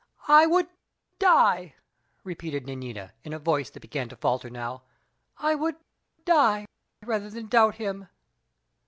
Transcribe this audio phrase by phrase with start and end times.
[0.27, 0.67] "I would
[1.19, 1.75] die,"
[2.23, 4.81] repeated Nanina, in a voice that began to falter now.
[5.37, 5.75] "I would
[6.25, 6.65] die
[7.05, 8.07] rather than doubt him."